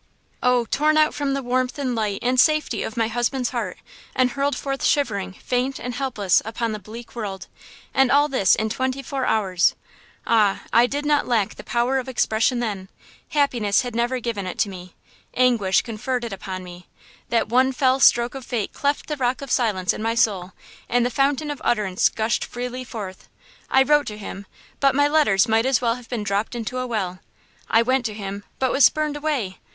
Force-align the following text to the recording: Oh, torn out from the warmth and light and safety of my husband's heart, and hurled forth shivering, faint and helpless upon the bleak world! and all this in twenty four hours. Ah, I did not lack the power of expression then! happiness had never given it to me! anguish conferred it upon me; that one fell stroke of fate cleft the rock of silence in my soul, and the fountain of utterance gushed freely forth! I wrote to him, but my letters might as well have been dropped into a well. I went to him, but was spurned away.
Oh, 0.41 0.65
torn 0.65 0.97
out 0.97 1.13
from 1.13 1.35
the 1.35 1.43
warmth 1.43 1.77
and 1.77 1.93
light 1.93 2.17
and 2.23 2.39
safety 2.39 2.81
of 2.81 2.97
my 2.97 3.07
husband's 3.07 3.51
heart, 3.51 3.77
and 4.15 4.31
hurled 4.31 4.55
forth 4.55 4.83
shivering, 4.83 5.33
faint 5.33 5.77
and 5.79 5.93
helpless 5.93 6.41
upon 6.43 6.71
the 6.71 6.79
bleak 6.79 7.15
world! 7.15 7.45
and 7.93 8.09
all 8.09 8.27
this 8.27 8.55
in 8.55 8.69
twenty 8.71 9.03
four 9.03 9.27
hours. 9.27 9.75
Ah, 10.25 10.63
I 10.73 10.87
did 10.87 11.05
not 11.05 11.27
lack 11.27 11.53
the 11.53 11.63
power 11.63 11.99
of 11.99 12.09
expression 12.09 12.59
then! 12.61 12.89
happiness 13.29 13.81
had 13.81 13.93
never 13.95 14.19
given 14.19 14.47
it 14.47 14.57
to 14.61 14.69
me! 14.69 14.95
anguish 15.35 15.83
conferred 15.83 16.23
it 16.23 16.33
upon 16.33 16.63
me; 16.63 16.87
that 17.29 17.49
one 17.49 17.71
fell 17.71 17.99
stroke 17.99 18.33
of 18.33 18.43
fate 18.43 18.73
cleft 18.73 19.05
the 19.05 19.17
rock 19.17 19.39
of 19.43 19.51
silence 19.51 19.93
in 19.93 20.01
my 20.01 20.15
soul, 20.15 20.53
and 20.89 21.05
the 21.05 21.11
fountain 21.11 21.51
of 21.51 21.61
utterance 21.63 22.09
gushed 22.09 22.43
freely 22.43 22.83
forth! 22.83 23.29
I 23.69 23.83
wrote 23.83 24.07
to 24.07 24.17
him, 24.17 24.47
but 24.79 24.95
my 24.95 25.07
letters 25.07 25.47
might 25.47 25.67
as 25.67 25.79
well 25.79 25.93
have 25.93 26.09
been 26.09 26.23
dropped 26.23 26.55
into 26.55 26.79
a 26.79 26.87
well. 26.87 27.19
I 27.69 27.83
went 27.83 28.03
to 28.07 28.15
him, 28.15 28.43
but 28.57 28.71
was 28.71 28.83
spurned 28.83 29.15
away. 29.15 29.59